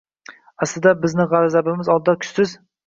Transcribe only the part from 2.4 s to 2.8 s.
emasmiz.